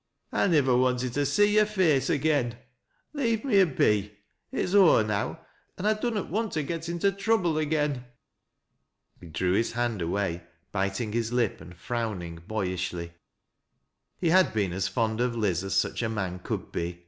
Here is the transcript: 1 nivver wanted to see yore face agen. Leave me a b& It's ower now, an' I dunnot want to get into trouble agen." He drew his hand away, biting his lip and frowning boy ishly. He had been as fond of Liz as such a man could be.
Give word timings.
1 0.31 0.49
nivver 0.49 0.75
wanted 0.75 1.13
to 1.13 1.27
see 1.27 1.55
yore 1.57 1.63
face 1.67 2.09
agen. 2.09 2.55
Leave 3.13 3.45
me 3.45 3.59
a 3.59 3.67
b& 3.67 4.11
It's 4.51 4.73
ower 4.73 5.03
now, 5.03 5.41
an' 5.77 5.85
I 5.85 5.93
dunnot 5.93 6.27
want 6.31 6.53
to 6.53 6.63
get 6.63 6.89
into 6.89 7.11
trouble 7.11 7.59
agen." 7.59 8.03
He 9.19 9.27
drew 9.27 9.53
his 9.53 9.73
hand 9.73 10.01
away, 10.01 10.41
biting 10.71 11.11
his 11.11 11.31
lip 11.31 11.61
and 11.61 11.77
frowning 11.77 12.37
boy 12.37 12.69
ishly. 12.69 13.11
He 14.17 14.29
had 14.31 14.55
been 14.55 14.73
as 14.73 14.87
fond 14.87 15.21
of 15.21 15.35
Liz 15.35 15.63
as 15.63 15.75
such 15.75 16.01
a 16.01 16.09
man 16.09 16.39
could 16.39 16.71
be. 16.71 16.99